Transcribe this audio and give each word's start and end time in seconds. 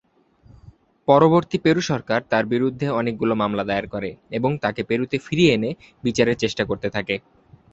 পরবর্তী 1.07 1.57
পেরু 1.63 1.81
সরকার 1.91 2.19
তার 2.31 2.43
বিরুদ্ধে 2.53 2.87
অনেকগুলি 2.99 3.35
মামলা 3.41 3.63
দায়ের 3.65 3.87
করে 3.93 4.09
এবং 4.37 4.51
তাকে 4.63 4.81
পেরুতে 4.89 5.17
ফিরিয়ে 5.25 5.53
এনে 5.53 5.71
বিচারের 6.03 6.37
চেষ্টা 6.43 6.63
করতে 6.69 6.87
থাকে। 6.95 7.15